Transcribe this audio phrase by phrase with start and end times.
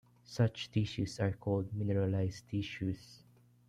[0.25, 3.19] Such tissues are called mineralized tissues.